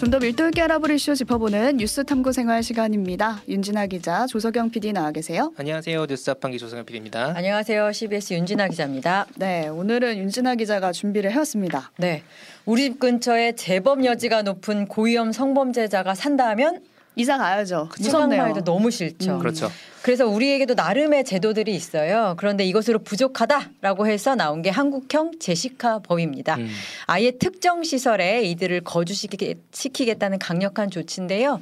[0.00, 3.42] 좀 더 밀도 있게 알아볼 이슈 짚어보는 뉴스 탐구 생활 시간입니다.
[3.46, 5.52] 윤진아 기자, 조석영 PD 나와 계세요.
[5.58, 6.06] 안녕하세요.
[6.06, 7.34] 뉴스 합판기 조성현 PD입니다.
[7.36, 7.92] 안녕하세요.
[7.92, 9.26] CBS 윤진아 기자입니다.
[9.36, 11.92] 네, 오늘은 윤진아 기자가 준비를 해왔습니다.
[11.98, 12.22] 네.
[12.64, 16.80] 우리 집 근처에 재범 여지가 높은 고위험 성범죄자가 산다 하면
[17.14, 17.90] 이사 가야죠.
[17.98, 18.46] 무섭네요.
[18.46, 19.34] 해도 너무 싫죠.
[19.34, 19.38] 음.
[19.38, 19.70] 그렇죠.
[20.02, 22.34] 그래서 우리에게도 나름의 제도들이 있어요.
[22.38, 26.56] 그런데 이것으로 부족하다라고 해서 나온 게 한국형 제시카 법입니다.
[26.56, 26.68] 음.
[27.06, 31.60] 아예 특정 시설에 이들을 거주시키겠다는 강력한 조치인데요.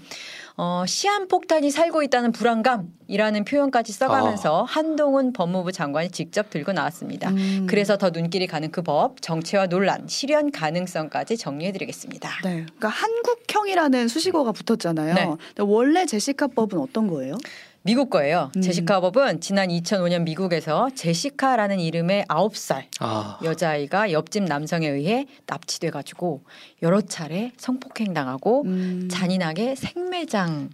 [0.61, 7.31] 어, 시한폭탄이 살고 있다는 불안감이라는 표현까지 써가면서 한동훈 법무부 장관이 직접 들고 나왔습니다.
[7.31, 7.67] 음.
[7.71, 12.29] 그래서 더 눈길이 가는 그 법, 정체와 논란, 실현 가능성까지 정리해드리겠습니다.
[12.43, 15.15] 네, 그러니까 한국형이라는 수식어가 붙었잖아요.
[15.15, 15.37] 네.
[15.59, 17.37] 원래 제시카법은 어떤 거예요?
[17.83, 18.51] 미국 거예요.
[18.57, 18.61] 음.
[18.61, 26.43] 제시카 법은 지난 2005년 미국에서 제시카라는 이름의 9살 아, 여자아이가 옆집 남성에 의해 납치돼 가지고
[26.83, 29.09] 여러 차례 성폭행 당하고 음.
[29.11, 30.71] 잔인하게 생매장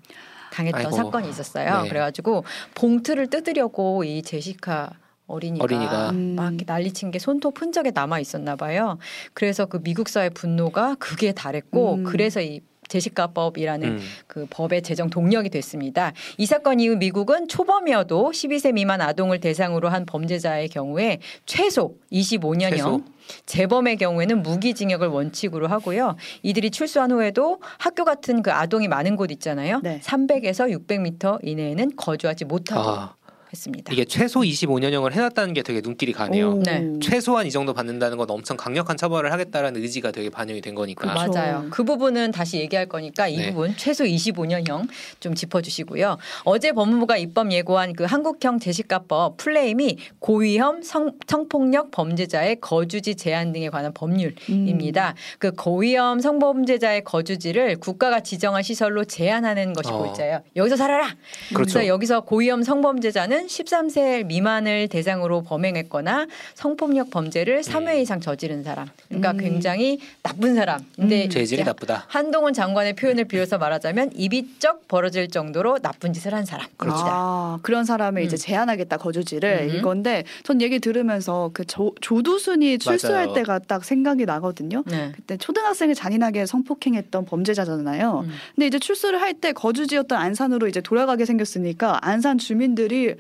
[0.53, 0.97] 당했던 아이고.
[0.97, 1.83] 사건이 있었어요.
[1.83, 1.89] 네.
[1.89, 4.91] 그래가지고 봉투를 뜯으려고 이 제시카
[5.27, 6.11] 어린이가, 어린이가.
[6.11, 6.35] 음.
[6.37, 8.99] 막 이렇게 난리친 게 손톱 흔적에 남아 있었나 봐요.
[9.33, 12.05] 그래서 그 미국 사회 분노가 극에 달했고 음.
[12.05, 14.01] 그래서 이 제시카법이라는 음.
[14.27, 16.13] 그 법의 제정 동력이 됐습니다.
[16.39, 23.03] 이 사건 이후 미국은 초범이어도 12세 미만 아동을 대상으로 한 범죄자의 경우에 최소 25년형, 최소.
[23.47, 26.17] 재범의 경우에는 무기징역을 원칙으로 하고요.
[26.43, 29.81] 이들이 출소한 후에도 학교 같은 그 아동이 많은 곳 있잖아요.
[29.83, 30.01] 네.
[30.03, 33.15] 300에서 600m 이내에는 거주하지 못하고 아,
[33.55, 33.93] 했습니다.
[33.93, 36.51] 이게 최소 25년형을 해놨다는 게 되게 눈길이 가네요.
[36.51, 36.63] 오.
[36.63, 36.85] 네.
[37.01, 41.13] 최소한 이 정도 받는다는 건 엄청 강력한 처벌을 하겠다라는 의지가 되게 반영이 된 거니까.
[41.13, 41.33] 그렇죠.
[41.33, 41.67] 맞아요.
[41.71, 43.51] 그 부분은 다시 얘기할 거니까 이 네.
[43.51, 44.89] 부분 최소 25년형
[45.21, 46.19] 좀 짚어주시고요.
[46.45, 53.69] 어제 법무부가 입법 예고한 그 한국형 제시카법 플레임이 고위험 성, 성폭력 범죄자의 거주지 제한 등에
[53.71, 55.11] 관한 법률입니다.
[55.11, 55.15] 음.
[55.39, 59.99] 그 고위험 성범죄자의 거주지를 국가가 지정한 시설로 제한하는 것이 어.
[59.99, 60.41] 골자예요.
[60.57, 61.15] 여기서 살아라.
[61.49, 61.75] 그렇죠.
[61.75, 68.89] 그래서 여기서 고위험 성범죄자는 13세 미만을 대상으로 범행했거나 성폭력 범죄를 3회 이상 저지른 사람.
[69.09, 69.37] 그러니까 음.
[69.39, 71.31] 굉장히 나쁜 사람인데 음.
[71.31, 72.07] 재질이 이제 나쁘다.
[72.09, 76.67] 한동훈 장관의 표현을 빌어서 말하자면 입이 쩍 벌어질 정도로 나쁜 짓을 한 사람.
[76.77, 76.99] 그렇죠.
[77.05, 78.39] 아, 그런 사람을 이제 음.
[78.39, 79.77] 제한하겠다 거주지를 음.
[79.77, 83.35] 이건데 전 얘기 들으면서 그 조, 조두순이 출소할 맞아요.
[83.35, 84.83] 때가 딱 생각이 나거든요.
[84.87, 85.13] 네.
[85.15, 88.21] 그때 초등학생을 잔인하게 성폭행했던 범죄자잖아요.
[88.27, 88.31] 음.
[88.55, 93.17] 근데 이제 출소를 할 때 거주지였던 안산으로 이제 돌아가게 생겼으니까 안산 주민들이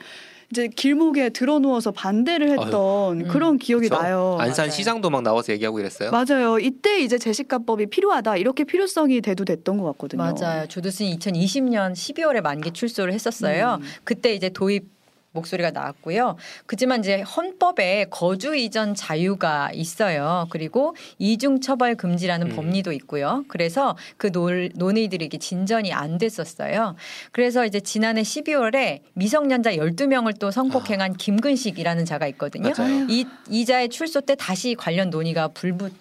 [0.50, 3.28] 이제 길목에 들어 누워서 반대를 했던 음.
[3.28, 4.02] 그런 기억이 그렇죠.
[4.02, 4.36] 나요.
[4.40, 4.70] 안산 맞아요.
[4.70, 6.10] 시장도 막 나와서 얘기하고 이랬어요.
[6.10, 6.58] 맞아요.
[6.58, 10.22] 이때 이제 제시카법이 필요하다 이렇게 필요성이 대두됐던 것 같거든요.
[10.22, 10.66] 맞아요.
[10.68, 13.78] 조두순이 2020년 12월에 만기 출소를 했었어요.
[13.80, 13.86] 음.
[14.04, 14.93] 그때 이제 도입
[15.34, 16.36] 목소리가 나왔고요.
[16.66, 20.46] 그지만 이제 헌법에 거주 이전 자유가 있어요.
[20.50, 22.56] 그리고 이중 처벌 금지라는 음.
[22.56, 23.44] 법리도 있고요.
[23.48, 26.96] 그래서 그 논, 논의들이 이게 진전이 안 됐었어요.
[27.32, 32.72] 그래서 이제 지난해 12월에 미성년자 12명을 또 성폭행한 김근식이라는 자가 있거든요.
[32.76, 33.06] 맞아요.
[33.08, 35.92] 이 이 자의 출소 때 다시 관련 논의가 불붙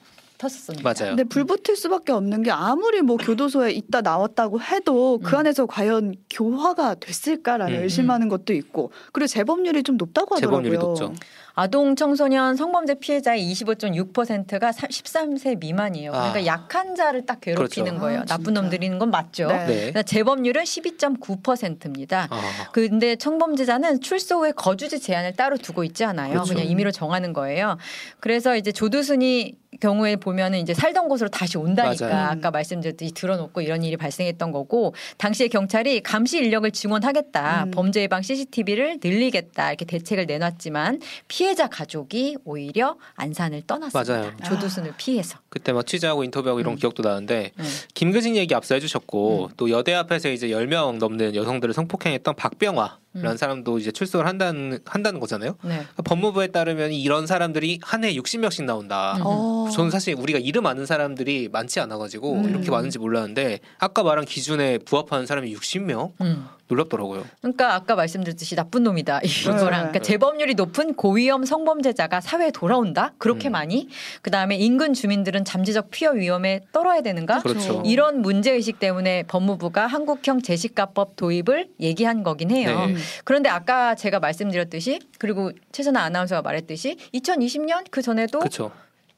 [0.42, 0.84] 었었습니다.
[0.84, 1.16] 맞아요.
[1.16, 5.40] 근데 불붙을 수밖에 없는 게 아무리 뭐 교도소에 있다 나왔다고 해도 그 음.
[5.40, 7.84] 안에서 과연 교화가 됐을까라는 음.
[7.84, 10.64] 의심하는 것도 있고 그리고 재범률이 좀 높다고 하더라고요.
[10.64, 11.14] 재범률이 높죠.
[11.56, 16.12] 아동 청소년 성범죄 피해자의 25.6%가 13세 미만이에요.
[16.12, 16.46] 그러니까 아.
[16.46, 18.02] 약한 자를 딱 괴롭히는 그렇죠.
[18.02, 18.20] 거예요.
[18.22, 18.54] 아, 나쁜.
[18.56, 19.48] 놈들이는 건 맞죠.
[19.48, 19.66] 네.
[19.66, 19.76] 네.
[19.76, 22.28] 그러니까 재범률은 12.9%입니다.
[22.32, 22.42] 아,
[22.72, 26.34] 근데 성범죄자는 출소 후에 거주지 제한을 따로 두고 있지 않아요.
[26.34, 26.54] 그렇죠.
[26.54, 27.78] 그냥 임의로 정하는 거예요.
[28.20, 32.24] 그래서 이제 조두순이 경우에 보면은 이제 살던 곳으로 다시 온다니까 맞아요.
[32.24, 32.38] 음.
[32.38, 37.72] 아까 말씀드렸듯이 들어놓고 이런 일이 발생했던 거고 당시에 경찰이 감시 인력을 증원하겠다 음.
[37.72, 44.14] 범죄 예방 CCTV를 늘리겠다 이렇게 대책을 내놨지만 피해자 가족이 오히려 안산을 떠났습니다.
[44.14, 44.32] 맞아요.
[44.46, 45.38] 조두순을 피해서.
[45.50, 46.78] 그때 막 취재하고 인터뷰하고 이런 음.
[46.78, 47.64] 기억도 나는데 네.
[47.94, 49.54] 김근식 얘기 앞서 해주셨고 음.
[49.58, 53.38] 또 여대 앞에서 이제 10명 넘는 여성들을 성폭행했던 박병화 라는 음.
[53.38, 55.56] 사람도 이제 출소를 한다는 한다는 거잖아요.
[55.64, 55.82] 네.
[56.04, 59.14] 법무부에 따르면 이런 사람들이 한 해 60명씩 나온다.
[59.18, 59.22] 음.
[59.26, 59.70] 어.
[59.72, 62.50] 저는 사실 우리가 이름 아는 사람들이 많지 않아가지고 음.
[62.50, 66.48] 이렇게 많은지 몰랐는데 아까 말한 기준에 부합하는 사람이 60명 음.
[66.68, 67.26] 놀랍더라고요.
[67.42, 69.70] 그러니까 아까 말씀드렸듯이 나쁜 놈이다 이거랑 네.
[69.70, 73.54] 그러니까 재범률이 높은 고위험 성범죄자가 사회에 돌아온다 그렇게 음.
[73.54, 73.90] 많이
[74.22, 77.84] 그 다음에 인근 주민들은 잠재적 피해 위험에 떨어야 되는가 그렇죠.
[77.86, 82.86] 이런 문제 의식 때문에 법무부가 한국형 제시가법 도입을 얘기한 거긴 해요.
[82.88, 82.96] 네.
[83.24, 88.40] 그런데 아까 제가 말씀드렸듯이 그리고 최선아 아나운서가 말했듯이 2020년 그 전에도.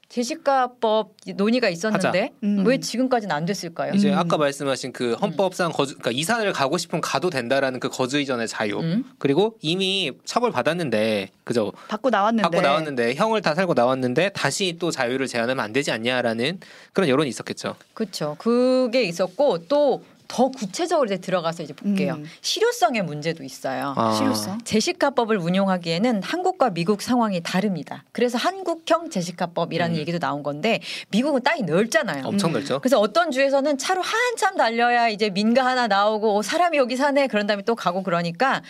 [0.08, 2.64] 제시가법 논의가 있었는데 음.
[2.66, 3.92] 왜 지금까지는 안 됐을까요?
[3.94, 4.18] 이제 음.
[4.18, 8.78] 아까 말씀하신 그 헌법상 거주 그러니까 이산을 가고 싶으면 가도 된다라는 그 거주 이전의 자유
[8.78, 9.04] 음?
[9.18, 12.42] 그리고 이미 처벌 받았는데 그죠 받고 나왔는데.
[12.42, 16.60] 받고 나왔는데 형을 다 살고 나왔는데 다시 또 자유를 제한하면 안 되지 않냐라는
[16.92, 17.74] 그런 여론이 있었겠죠.
[17.94, 18.36] 그렇죠.
[18.38, 22.14] 그게 있었고 또 더 구체적으로 이제 들어가서 이제 볼게요.
[22.14, 22.24] 음.
[22.40, 23.94] 실효성의 문제도 있어요.
[23.96, 24.12] 아.
[24.12, 24.60] 실효성.
[24.64, 28.04] 제시카법을 운용하기에는 한국과 미국 상황이 다릅니다.
[28.12, 29.98] 그래서 한국형 제시카법이라는 음.
[29.98, 30.80] 얘기도 나온 건데
[31.10, 32.24] 미국은 땅이 넓잖아요.
[32.26, 32.54] 엄청 음.
[32.54, 32.78] 넓죠.
[32.80, 37.46] 그래서 어떤 주에서는 차로 한참 달려야 이제 민가 하나 나오고 어, 사람이 여기 사네 그런
[37.46, 38.62] 다음에 또 가고 그러니까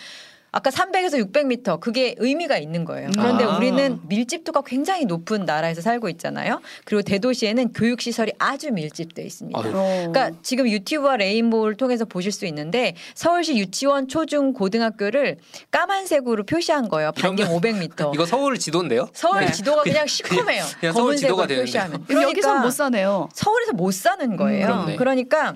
[0.51, 3.09] 아까 300에서 600m 그게 의미가 있는 거예요.
[3.13, 3.57] 그런데 아.
[3.57, 6.61] 우리는 밀집도가 굉장히 높은 나라에서 살고 있잖아요.
[6.85, 9.59] 그리고 대도시에는 교육 시설이 아주 밀집돼 있습니다.
[9.59, 9.71] 아유.
[9.75, 10.11] 어.
[10.11, 15.37] 그러니까 지금 유튜브와 레인보우를 통해서 보실 수 있는데 서울시 유치원 초중 고등학교를
[15.71, 17.11] 까만색으로 표시한 거예요.
[17.11, 18.13] 반경 500m.
[18.15, 19.09] 이거 서울 지도인데요?
[19.13, 19.51] 서울 네.
[19.51, 20.63] 지도가 그냥 시커매요.
[20.79, 21.65] 그냥 서울 검은색으로 지도가 되는데요.
[21.65, 22.05] 표시하면.
[22.05, 23.29] 그럼 여기서 못 사네요.
[23.33, 24.85] 서울에서 못 사는 거예요.
[24.87, 24.95] 음.
[24.95, 25.55] 그러니까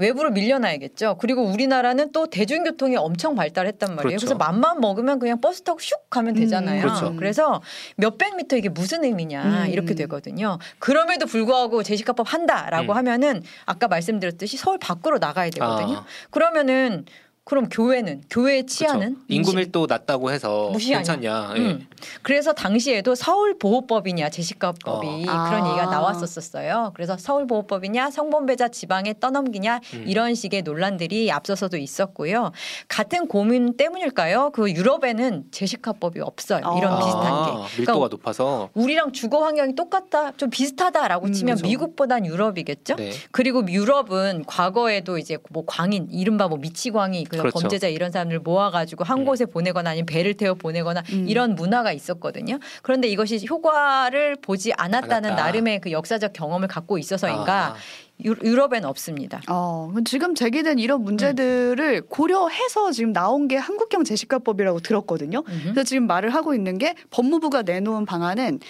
[0.00, 1.18] 외부로 밀려나야겠죠.
[1.20, 4.16] 그리고 우리나라는 또 대중교통이 엄청 발달했단 말이에요.
[4.16, 4.26] 그렇죠.
[4.26, 6.82] 그래서 맘만 먹으면 그냥 버스 타고 슉 가면 음, 되잖아요.
[6.82, 7.14] 그렇죠.
[7.16, 7.62] 그래서
[7.96, 9.70] 몇백 미터 이게 무슨 의미냐 음.
[9.70, 10.58] 이렇게 되거든요.
[10.78, 12.96] 그럼에도 불구하고 제시카법 한다라고 음.
[12.96, 15.98] 하면은 아까 말씀드렸듯이 서울 밖으로 나가야 되거든요.
[15.98, 16.04] 아.
[16.30, 17.04] 그러면은
[17.50, 19.16] 그럼 교회는 교회의 치안은.
[19.26, 20.98] 인구 밀도 낮다고 해서 무시 아니야.
[20.98, 21.54] 괜찮냐?
[21.56, 21.60] 예.
[21.60, 21.88] 음.
[22.22, 25.48] 그래서 당시에도 서울 보호법이냐 제시카법이 어.
[25.48, 25.68] 그런 아.
[25.68, 26.92] 얘기가 나왔었었어요.
[26.94, 30.04] 그래서 서울 보호법이냐 성범죄자 지방에 떠넘기냐 음.
[30.06, 32.52] 이런 식의 논란들이 앞서서도 있었고요.
[32.86, 34.50] 같은 고민 때문일까요?
[34.52, 36.60] 그 유럽에는 제시카법이 없어요.
[36.78, 36.98] 이런 아.
[37.00, 37.28] 비슷한 게.
[37.28, 38.70] 아, 밀도가 그러니까 높아서.
[38.74, 41.66] 우리랑 주거 환경이 똑같다, 좀 비슷하다라고 음, 치면 그죠.
[41.66, 42.94] 미국보단 유럽이겠죠.
[42.94, 43.10] 네.
[43.32, 47.58] 그리고 유럽은 과거에도 이제 뭐 광인, 이른바 뭐 미치광이 그 그렇죠.
[47.58, 49.24] 범죄자 이런 사람들 모아가지고 한 음.
[49.24, 51.28] 곳에 보내거나 아니면 배를 태워 보내거나 음.
[51.28, 52.58] 이런 문화가 있었거든요.
[52.82, 55.42] 그런데 이것이 효과를 보지 않았다는 않았다.
[55.44, 57.76] 나름의 그 역사적 경험을 갖고 있어서인가 아,
[58.24, 59.40] 유, 유럽엔 없습니다.
[59.48, 65.42] 어, 지금 제기된 이런 문제들을 고려해서 지금 나온 게 한국형 제시카법이라고 들었거든요.
[65.46, 65.62] 음흠.
[65.72, 68.60] 그래서 지금 말을 하고 있는 게 법무부가 내놓은 방안은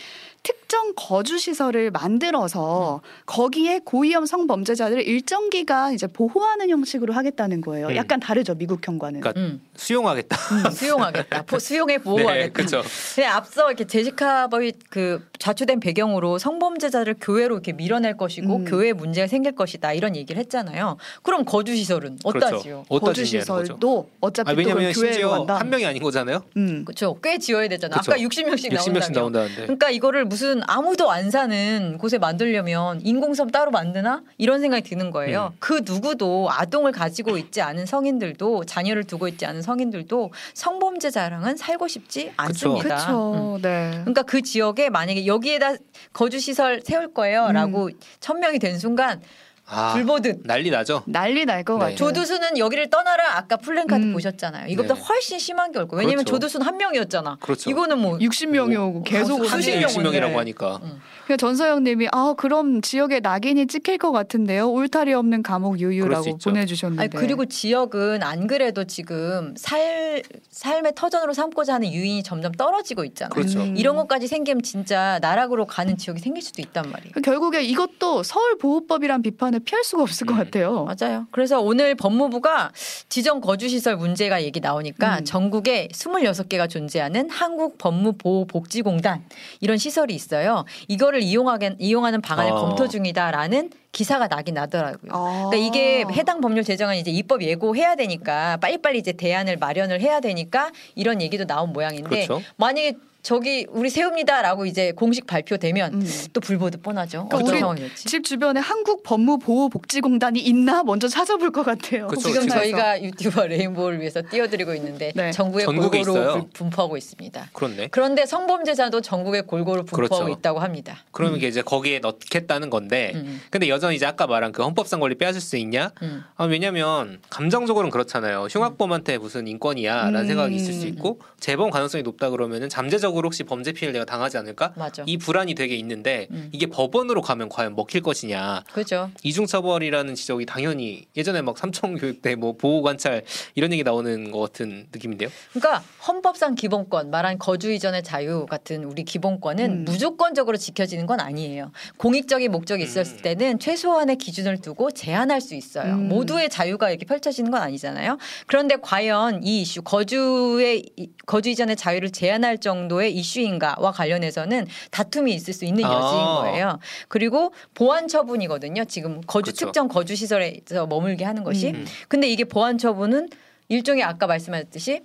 [0.42, 7.88] 특정 거주 시설을 만들어서 거기에 고위험 성범죄자들을 일정 기간 이제 보호하는 형식으로 하겠다는 거예요.
[7.88, 7.96] 음.
[7.96, 9.20] 약간 다르죠 미국형과는.
[9.20, 10.37] 그러니까 음, 수용하겠다.
[10.66, 11.42] 음, 수용하겠다.
[11.42, 12.34] 보- 수용해 보호하겠다.
[12.34, 12.82] 네, 그렇죠.
[13.28, 18.64] 앞서 이렇게 제시카 법이 그 자초된 배경으로 성범죄자를 교회로 이렇게 밀어낼 것이고 음.
[18.64, 20.96] 교회에 문제가 생길 것이다 이런 얘기를 했잖아요.
[21.22, 22.84] 그럼 거주 시설은 어떠지요?
[22.88, 23.00] 그렇죠.
[23.00, 23.25] 거주.
[23.26, 25.58] 시설도 어차피 아, 왜냐하면 또 교회로 간다.
[25.58, 26.42] 한 명이 아닌 거잖아요.
[26.56, 26.84] 음.
[26.87, 27.19] 그렇죠.
[27.22, 27.98] 꽤 지어야 되잖아.
[27.98, 28.12] 그쵸.
[28.12, 29.14] 아까 60명씩 60명씩 나온다며.
[29.20, 29.62] 나온다는데.
[29.62, 35.50] 그러니까 이거를 무슨 아무도 안 사는 곳에 만들려면 인공섬 따로 만드나 이런 생각이 드는 거예요.
[35.53, 35.56] 음.
[35.59, 41.88] 그 누구도 아동을 가지고 있지 않은 성인들도 자녀를 두고 있지 않은 성인들도 성범죄 자랑은 살고
[41.88, 42.85] 싶지 않습니다.
[42.85, 43.56] 그렇죠.
[43.56, 43.61] 음.
[43.62, 43.91] 네.
[44.03, 45.75] 그러니까 그 지역에 만약에 여기에다
[46.12, 47.91] 거주 시설 세울 거예요라고
[48.21, 49.21] 천 명이 된 순간
[49.70, 51.02] 아, 불보듯 난리 나죠.
[51.06, 51.81] 난리 날것 네.
[51.81, 51.96] 같아요.
[51.97, 54.12] 조두순은 여기를 떠나라 아까 플랜카드 음.
[54.12, 54.67] 보셨잖아요.
[54.69, 55.00] 이것보다 네.
[55.00, 56.00] 훨씬 심한 게 올 거예요.
[56.00, 56.37] 왜냐면 그렇죠.
[56.38, 57.38] 조두순은 한 명이었잖아.
[57.40, 57.70] 그렇죠.
[57.70, 60.37] 이거는 뭐 60명이 오고 계속 뭐 수십 수십 하는 60명이라고 건데.
[60.37, 60.81] 하니까.
[61.25, 64.67] 그러니까 전서영님이 아 그럼 지역에 낙인이 찍힐 것 같은데요.
[64.69, 66.38] 울타리 없는 감옥 유유라고.
[66.38, 67.02] 보내주셨는데.
[67.02, 73.31] 아니 그리고 지역은 안 그래도 지금 살 삶의 터전으로 삼고자 하는 유인이 점점 떨어지고 있잖아요.
[73.31, 73.61] 그렇죠.
[73.62, 73.76] 음.
[73.76, 77.12] 이런 것까지 생기면 진짜 나락으로 가는 지역이 생길 수도 있단 말이에요.
[77.23, 80.39] 결국에 이것도 서울 보호법이란 비판을 피할 수가 없을 것 음.
[80.39, 80.85] 같아요.
[80.85, 81.27] 맞아요.
[81.31, 82.73] 그래서 오늘 법무부가
[83.09, 85.25] 지정 거주시설 문제가 얘기 나오니까 음.
[85.25, 89.25] 전국에 26개가 존재하는 한국 법무보호복지공단
[89.61, 90.65] 이런 시설이 있어요.
[90.89, 92.57] 이거를 이용하게, 이용하는 방안을 어.
[92.57, 95.11] 검토 중이다라는 기사가 나긴 나더라고요.
[95.12, 95.49] 아.
[95.51, 100.71] 그러니까 이게 해당 법률 제정안 이제 입법 예고해야 되니까 빨리빨리 이제 대안을 마련을 해야 되니까
[100.95, 102.43] 이런 얘기도 나온 모양인데 그렇죠.
[102.57, 106.07] 만약에 저기 우리 세웁니다라고 이제 공식 발표되면 음.
[106.33, 107.27] 또 불보듯 뻔하죠.
[107.29, 108.09] 그러니까 어떤 우리 상황이었지?
[108.09, 112.07] 집 주변에 한국 법무보호복지공단이 있나 먼저 찾아볼 것 같아요.
[112.09, 112.55] 그쵸, 지금 그쵸.
[112.55, 115.31] 저희가 유튜버 레인보우를 위해서 띄워드리고 있는데 네.
[115.33, 116.33] 전국에 전국에 골고루 있어요.
[116.41, 117.50] 불- 분포하고 있습니다.
[117.53, 117.89] 그렇네.
[117.91, 120.39] 그런데 성범죄자도 전국에 골고루 분포하고 그렇죠.
[120.39, 121.05] 있다고 합니다.
[121.12, 123.41] 그러면 이게 이제 거기에 넣겠다는 건데, 음.
[123.50, 125.91] 근데 여전히 이제 아까 말한 그 헌법상 권리 빼앗을 수 있냐?
[126.03, 126.23] 음.
[126.37, 128.47] 아, 왜냐면 감정적으로는 그렇잖아요.
[128.50, 130.27] 흉악범한테 무슨 인권이야라는 음.
[130.27, 134.37] 생각이 있을 수 있고 재범 가능성이 높다 그러면은 잠재적 으로 혹시 범죄 피해를 내가 당하지
[134.38, 134.73] 않을까?
[134.76, 135.02] 맞아.
[135.07, 136.49] 이 불안이 되게 있는데 음.
[136.52, 138.64] 이게 법원으로 가면 과연 먹힐 것이냐?
[138.73, 139.11] 그죠.
[139.23, 143.23] 이중처벌이라는 지적이 당연히 예전에 막 삼청 교육대 뭐 보호 관찰
[143.55, 145.29] 이런 얘기 나오는 것 같은 느낌인데요.
[145.52, 149.85] 그러니까 헌법상 기본권 말한 거주 이전의 자유 같은 우리 기본권은 음.
[149.85, 151.73] 무조건적으로 지켜지는 건 아니에요.
[151.97, 153.23] 공익적인 목적이 있었을 음.
[153.23, 155.95] 때는 최소한의 기준을 두고 제한할 수 있어요.
[155.95, 156.09] 음.
[156.09, 158.19] 모두의 자유가 이렇게 펼쳐지는 건 아니잖아요.
[158.47, 165.35] 그런데 과연 이 이슈 거주의 이- 거주 이전의 자유를 제한할 정도의 정도의 이슈인가와 관련해서는 다툼이
[165.35, 165.92] 있을 수 있는 아.
[165.92, 166.78] 여지인 거예요.
[167.09, 168.85] 그리고 보안 처분이거든요.
[168.85, 169.66] 지금 거주 그렇죠.
[169.66, 171.71] 특정 거주 시설에서 머물게 하는 것이.
[171.71, 171.87] 음.
[172.09, 173.30] 근데 이게 보안 처분은
[173.69, 175.02] 일종의 아까 말씀하셨듯이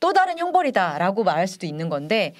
[0.00, 2.34] 또 다른 형벌이다라고 말할 수도 있는 건데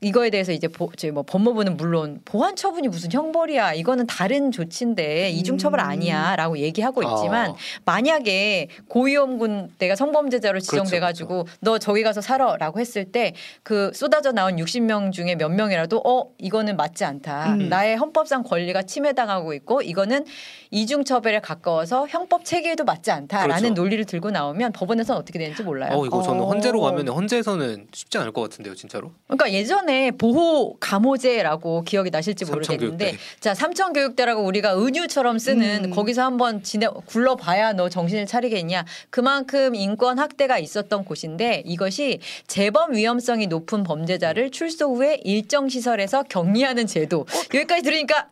[0.00, 5.30] 이거에 대해서 이제 보, 저희 뭐 법무부는 물론 보안 처분이 무슨 형벌이야 이거는 다른 조치인데
[5.30, 5.84] 이중 처벌 음.
[5.86, 7.54] 아니야라고 얘기하고 있지만 아.
[7.84, 14.56] 만약에 고위험군 내가 성범죄자로 그렇죠, 지정돼가지고 너 저기 가서 살아라고 했을 때 그 쏟아져 나온
[14.56, 17.68] 60명 중에 몇 명이라도 어 이거는 맞지 않다 음.
[17.68, 20.24] 나의 헌법상 권리가 침해당하고 있고 이거는
[20.70, 23.74] 이중 처벌에 가까워서 형법 체계에도 맞지 않다라는 그렇죠.
[23.74, 25.92] 논리를 들고 나오면 법원에서는 어떻게 되는지 몰라요.
[25.92, 26.46] 어 이거 저는 어.
[26.46, 29.12] 헌재로 가면 헌재에서는 쉽지 않을 것 같은데요, 진짜로.
[29.26, 33.16] 그러니까 예전에 보호 감호제라고 기억이 나실지 모르겠는데.
[33.40, 35.90] 자 삼천 교육대라고 우리가 은유처럼 쓰는 음.
[35.90, 43.46] 거기서 한번 지내 굴러봐야 너 정신을 차리겠냐 그만큼 인권 학대가 있었던 곳인데 이것이 재범 위험성이
[43.46, 48.28] 높은 범죄자를 출소 후에 일정 시설에서 격리하는 제도 여기까지 들으니까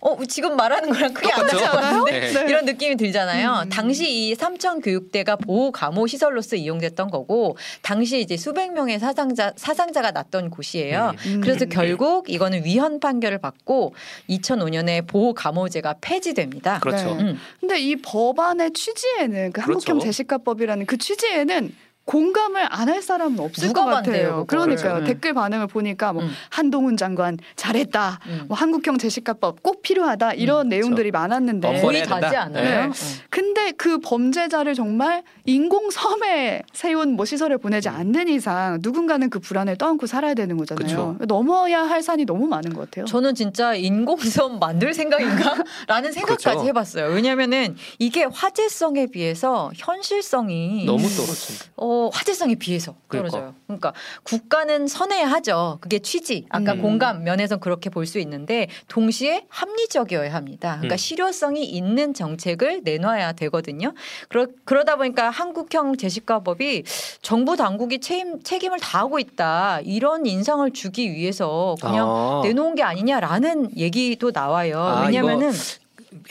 [0.00, 1.64] 어 지금 말하는 거랑 크게 안 똑같죠?
[1.64, 2.32] 다르는데 네.
[2.32, 2.48] 네.
[2.48, 3.62] 이런 느낌이 들잖아요.
[3.64, 3.68] 음.
[3.68, 10.12] 당시 이 삼천 교육대가 보호 감호 시설로서 이용됐던 거고 당시 이제 수백 명의 사상자 사상자가
[10.12, 11.14] 났던 곳이에요.
[11.26, 11.40] 음.
[11.40, 11.68] 그래서 음.
[11.68, 13.94] 결국 이거는 위헌 판결을 받고
[14.30, 16.78] 2005년에 보호 감호제가 폐지됩니다.
[16.78, 17.16] 그렇죠.
[17.16, 17.22] 네.
[17.22, 17.40] 음.
[17.58, 20.06] 근데 이 법안의 취지에는 그 한국형 그렇죠.
[20.06, 21.74] 재시가법이라는 그 취지에는
[22.08, 24.46] 공감을 안 할 사람은 없을 것 같아요.
[24.46, 25.00] 그러니까요.
[25.00, 25.04] 음.
[25.04, 26.30] 댓글 반응을 보니까 뭐 음.
[26.48, 28.18] 한동훈 장관 잘했다.
[28.28, 28.44] 음.
[28.48, 30.32] 뭐 한국형 재시가법 꼭 필요하다.
[30.34, 32.44] 이런 내용들이 많았는데 어, 거의 된다.
[32.44, 32.50] 않아요?
[32.50, 32.84] 네.
[32.86, 32.92] 음.
[33.28, 40.06] 근데 그 범죄자를 정말 인공섬에 세운 뭐 시설에 보내지 않는 이상 누군가는 그 불안을 떠안고
[40.06, 41.18] 살아야 되는 거잖아요.
[41.26, 43.04] 넘어야 할 산이 너무 많은 것 같아요.
[43.04, 45.56] 저는 진짜 인공섬 만들 생각인가?
[45.86, 46.66] 라는 생각까지 그렇죠.
[46.68, 47.08] 해봤어요.
[47.14, 51.64] 왜냐면은 이게 화제성에 비해서 현실성이 너무 떨어진다.
[51.76, 53.30] 어, 화제성에 비해서 그러니까.
[53.30, 53.54] 떨어져요.
[53.66, 55.78] 그러니까 국가는 선회하죠.
[55.80, 56.46] 그게 취지.
[56.50, 56.82] 아까 음.
[56.82, 60.76] 공감 면에서 그렇게 볼 수 있는데 동시에 합리적이어야 합니다.
[60.76, 60.96] 그러니까 음.
[60.96, 63.92] 실효성이 있는 정책을 내놔야 되거든요.
[64.28, 66.84] 그러, 그러다 보니까 한국형 제시카법이
[67.20, 69.80] 정부 당국이 책임, 책임을 다하고 있다.
[69.84, 72.40] 이런 인상을 주기 위해서 그냥 아.
[72.44, 74.78] 내놓은 게 아니냐라는 얘기도 나와요.
[74.80, 75.52] 아, 왜냐면은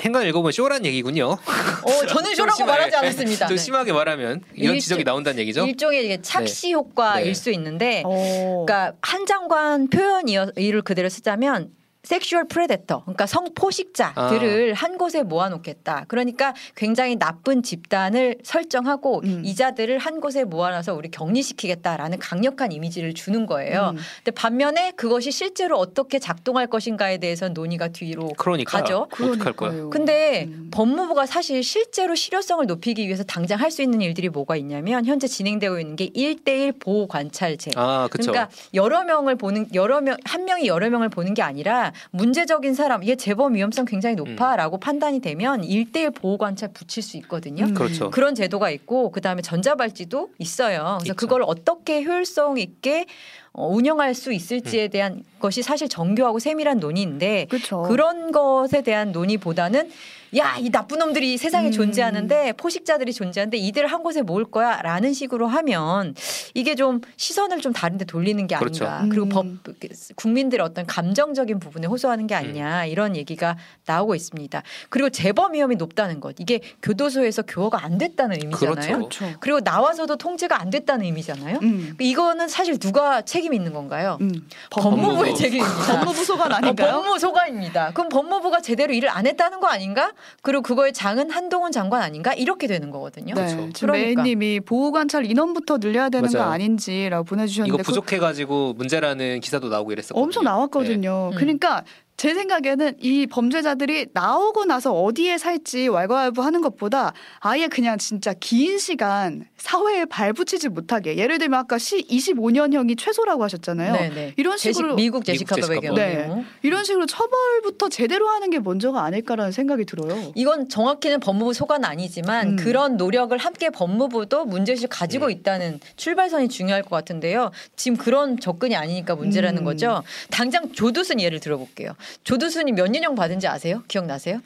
[0.03, 1.25] 행간 읽어보면 쇼란 얘기군요.
[1.31, 3.47] 어, 저는 쇼라고 좀 심하게- 말하지 않았습니다.
[3.47, 3.63] 좀 네.
[3.63, 5.65] 심하게 말하면 이런 일종- 지적이 나온다는 얘기죠.
[5.65, 7.33] 일종의 이게 착시 효과일 네.
[7.33, 8.65] 수 있는데 어.
[8.67, 11.69] 그러니까 한 장관 표현 이어 이를 그대로 쓰자면
[12.07, 16.05] sexual predator 그러니까 성포식자들을 한 곳에 모아놓겠다.
[16.07, 19.41] 그러니까 굉장히 나쁜 집단을 설정하고 음.
[19.43, 23.93] 이자들을 한 곳에 모아놔서 우리 격리시키겠다라는 강력한 이미지를 주는 거예요.
[23.95, 23.97] 음.
[24.23, 29.07] 근데 반면에 그것이 실제로 어떻게 작동할 것인가에 대해서 논의가 뒤로 그러니까 가죠.
[29.11, 29.71] 어떡할 거야.
[29.89, 30.69] 근데 음.
[30.71, 35.77] 법무부가 사실 실제로 실효성을 높이기 위해서 당장 할 수 있는 일들이 뭐가 있냐면 현재 진행되고
[35.77, 37.71] 있는 게 1대1 보호 관찰제.
[37.75, 38.31] 아, 그렇죠.
[38.31, 43.05] 그러니까 여러 명을 보는 여러 명 한 명이 여러 명을 보는 게 아니라 문제적인 사람
[43.05, 47.65] 얘 재범 위험성 굉장히 높아라고 판단이 되면 1대1 보호 관찰 붙일 수 있거든요.
[47.65, 47.73] 음.
[47.73, 48.09] 그렇죠.
[48.11, 50.97] 그런 제도가 있고 그다음에 전자발찌도 있어요.
[50.99, 51.15] 그래서 있죠.
[51.15, 53.05] 그걸 어떻게 효율성 있게
[53.53, 54.33] 어, 운영할 수 음.
[54.33, 57.81] 있을지에 대한 것이 사실 정교하고 세밀한 논의인데 그렇죠.
[57.83, 59.89] 그런 것에 대한 논의보다는
[60.35, 61.71] 야 이 나쁜 놈들이 세상에 음.
[61.71, 66.15] 존재하는데 포식자들이 존재하는데 이들을 한 곳에 모을 거야 라는 식으로 하면
[66.53, 68.85] 이게 좀 시선을 좀 다른 데 돌리는 게 그렇죠.
[68.85, 69.59] 아닌가 그리고 음.
[69.63, 69.75] 법
[70.15, 74.63] 국민들의 어떤 감정적인 부분에 호소하는 게 아니냐 이런 얘기가 나오고 있습니다.
[74.89, 78.75] 그리고 재범 위험이 높다는 것 이게 교도소에서 교화가 안 됐다는 의미잖아요.
[78.75, 78.97] 그렇죠.
[78.97, 79.37] 그렇죠.
[79.39, 81.59] 그리고 나와서도 통제가 안 됐다는 의미잖아요.
[81.61, 81.95] 음.
[81.99, 84.17] 이거는 사실 누가 책임 있는 건가요?
[84.21, 84.47] 음.
[84.71, 85.37] 법무부의 법무부.
[85.37, 85.99] 책임입니다.
[85.99, 86.91] 법무부 소관 어, 아닌가요?
[86.93, 87.91] 법무 소관입니다.
[87.93, 90.11] 그럼 법무부가 제대로 일을 안 했다는 거 아닌가?
[90.41, 92.33] 그리고 그거의 장은 한동훈 장관 아닌가?
[92.33, 93.33] 이렇게 되는 거거든요.
[93.33, 93.73] 네, 그렇죠.
[93.73, 94.21] 지금 그러니까.
[94.23, 96.51] 메인님이 보호 관찰 인원부터 늘려야 되는 거 맞아요.
[96.51, 100.23] 아닌지라고 보내주셨는데 이거 그 부족해가지고 문제라는 기사도 나오고 이랬었거든요.
[100.23, 101.29] 엄청 나왔거든요.
[101.31, 101.35] 네.
[101.35, 101.39] 음.
[101.39, 101.83] 그러니까
[102.17, 109.45] 제 생각에는 이 범죄자들이 나오고 나서 어디에 살지 왈가왈부하는 것보다 아예 그냥 진짜 긴 시간
[109.57, 113.93] 사회에 발붙이지 못하게 예를 들면 아까 시 25년형이 최소라고 하셨잖아요.
[113.93, 114.33] 네네.
[114.35, 115.95] 이런 제시- 식으로 미국 미국 제시카법의 제시카법.
[116.27, 120.31] 경우 이런 식으로 처벌부터 제대로 하는 게 먼저가 아닐까라는 생각이 들어요.
[120.33, 122.55] 이건 정확히는 법무부 소관 아니지만 음.
[122.55, 125.31] 그런 노력을 함께 법무부도 문제의식 가지고 음.
[125.31, 127.51] 있다는 출발선이 중요할 것 같은데요.
[127.75, 129.65] 지금 그런 접근이 아니니까 문제라는 음.
[129.65, 130.01] 거죠.
[130.31, 131.91] 당장 조두순 예를 들어볼게요.
[132.23, 133.83] 조두순이 몇 년형 받은지 아세요?
[133.87, 134.41] 기억나세요?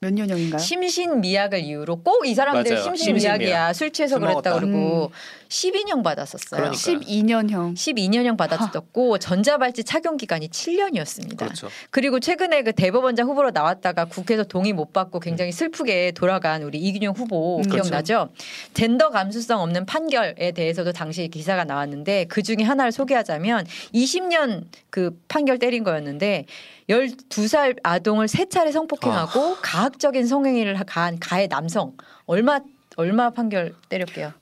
[0.00, 0.58] 몇 년형인가요?
[0.58, 2.82] 심신미약을 이유로 꼭 이 사람들 맞아요.
[2.84, 3.36] 심신미약이야
[3.72, 3.74] 심신미약.
[3.76, 4.66] 술 취해서 술 그랬다 먹었다.
[4.66, 5.12] 그러고
[5.48, 6.60] 12년 받았었어요.
[6.60, 6.76] 그러니까.
[6.76, 7.74] 12년형.
[7.74, 11.36] 12년형 받았었고 전자발찌 착용 기간이 7년이었습니다.
[11.36, 11.68] 그렇죠.
[11.90, 17.14] 그리고 최근에 그 대법원장 후보로 나왔다가 국회에서 동의 못 받고 굉장히 슬프게 돌아간 우리 이균용
[17.14, 18.30] 후보 음, 기억나죠?
[18.74, 25.58] 젠더 감수성 없는 판결에 대해서도 당시 기사가 나왔는데 그 중에 하나를 소개하자면 20년 그 판결
[25.58, 26.46] 때린 거였는데
[26.88, 31.92] 12살 아동을 세 차례 성폭행하고 가학적인 성행위를 가한 가해 남성
[32.26, 32.60] 얼마
[32.96, 34.32] 얼마 판결 때렸게요?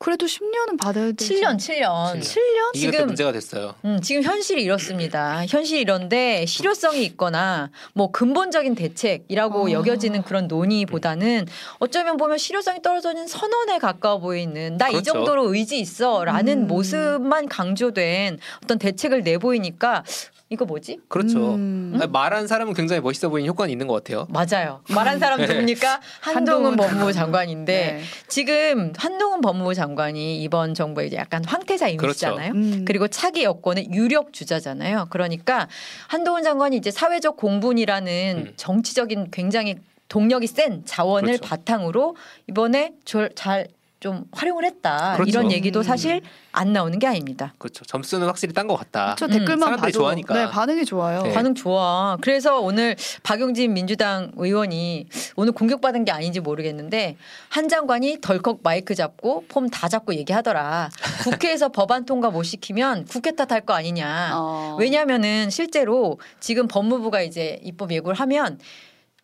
[0.00, 1.40] 그래도 10년은 받아야 되지.
[1.42, 2.20] 7년, 7년.
[2.20, 2.70] 7년?
[2.74, 3.74] 이게 또 지금- 문제가 됐어요.
[3.84, 5.44] 음, 지금 현실이 이렇습니다.
[5.44, 9.72] 현실이 이런데 실효성이 있거나 뭐 근본적인 대책이라고 아.
[9.72, 11.46] 여겨지는 그런 논의보다는
[11.80, 15.14] 어쩌면 보면 실효성이 떨어지는 선언에 가까워 보이는 나이 그렇죠.
[15.14, 16.66] 정도로 의지 있어라는 음.
[16.68, 20.04] 모습만 강조된 어떤 대책을 내보이니까
[20.50, 21.00] 이거 뭐지?
[21.08, 21.54] 그렇죠.
[21.54, 21.98] 음.
[22.00, 24.26] 아니, 말한 사람은 굉장히 멋있어 보이는 효과는 있는 것 같아요.
[24.30, 24.80] 맞아요.
[24.90, 25.46] 말한 사람 네.
[25.46, 26.00] 누굽니까?
[26.20, 27.28] 한동훈 한동훈 법무부 장관.
[27.28, 28.02] 장관인데 네.
[28.28, 32.52] 지금 한동훈 법무부 장관이 이번 정부의 이제 약간 황태자 이미지잖아요.
[32.52, 32.84] 음.
[32.86, 35.08] 그리고 차기 여권의 유력 주자잖아요.
[35.10, 35.68] 그러니까
[36.06, 38.52] 한동훈 장관이 이제 사회적 공분이라는 음.
[38.56, 39.76] 정치적인 굉장히
[40.08, 41.44] 동력이 센 자원을 그렇죠.
[41.44, 42.16] 바탕으로
[42.48, 42.94] 이번에
[43.34, 43.68] 잘
[44.00, 45.14] 좀 활용을 했다.
[45.14, 45.28] 그렇죠.
[45.28, 45.82] 이런 얘기도 음.
[45.82, 46.20] 사실
[46.52, 47.54] 안 나오는 게 아닙니다.
[47.58, 47.84] 그렇죠.
[47.84, 49.16] 점수는 확실히 딴 것 같다.
[49.18, 50.34] 저 음, 댓글만 봐도 좋아하니까.
[50.34, 51.22] 네, 반응이 좋아요.
[51.22, 51.32] 네.
[51.32, 52.16] 반응 좋아.
[52.20, 57.16] 그래서 오늘 박용진 민주당 의원이 오늘 공격받은 게 아닌지 모르겠는데
[57.48, 60.90] 한 장관이 덜컥 마이크 잡고 폼 다 잡고 얘기하더라.
[61.24, 64.30] 국회에서 법안 통과 못 시키면 국회 탓할 거 아니냐.
[64.34, 64.76] 어.
[64.78, 68.58] 왜냐하면은 실제로 지금 법무부가 이제 입법 예고를 하면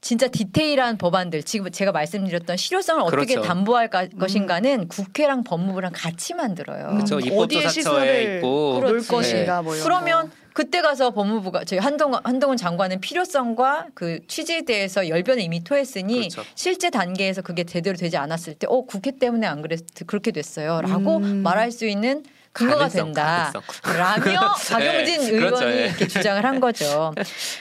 [0.04, 3.40] 진짜 디테일한 법안들 지금 제가 말씀드렸던 실효성을 어떻게 그렇죠.
[3.48, 6.88] 담보할 가- 것인가는 국회랑 법무부랑 같이 만들어요.
[6.90, 7.16] 그렇죠.
[7.16, 9.08] 음, 어디에 시설을 있고 놓을 그렇지.
[9.08, 10.36] 것인가 뭐 그러면 거.
[10.52, 16.42] 그때 가서 법무부가 저희 한동훈 한동훈 장관은 필요성과 그 취지에 대해서 열변을 이미 토했으니 그렇죠.
[16.54, 21.42] 실제 단계에서 그게 제대로 되지 않았을 때, 어 국회 때문에 안 그랬 그렇게 됐어요라고 음.
[21.42, 23.52] 말할 수 있는 근거가 가능성, 된다.
[23.82, 23.98] 가능성.
[23.98, 25.86] 라며 박용진 네, 의원이 그렇죠, 예.
[25.86, 27.12] 이렇게 주장을 한 거죠.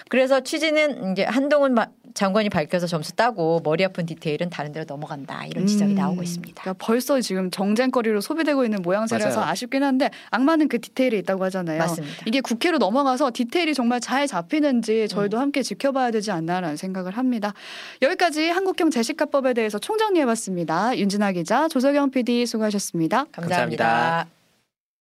[0.08, 5.46] 그래서 취지는 이제 한동훈 마- 장관이 밝혀서 점수 따고 머리 아픈 디테일은 다른 데로 넘어간다
[5.46, 5.96] 이런 지적이 음.
[5.96, 6.62] 나오고 있습니다.
[6.62, 9.52] 그러니까 벌써 지금 정쟁거리로 소비되고 있는 모양새라서 맞아요.
[9.52, 11.80] 아쉽긴 한데 악마는 그 디테일에 있다고 하잖아요.
[11.80, 12.24] 맞습니다.
[12.26, 17.54] 이게 국회로 넘어가서 디테일이 정말 잘 잡히는지 저희도 함께 지켜봐야 되지 않나라는 생각을 합니다.
[18.02, 20.98] 여기까지 한국형 제시카법에 대해서 총정리해봤습니다.
[20.98, 23.26] 윤진아 기자, 조석영 PD 수고하셨습니다.
[23.32, 23.86] 감사합니다.
[23.86, 24.43] 감사합니다.